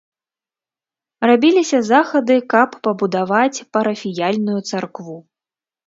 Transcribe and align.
Рабіліся 1.31 1.83
захады, 1.91 2.35
каб 2.55 2.69
пабудаваць 2.87 3.63
парафіяльную 3.79 4.59
царкву. 4.69 5.15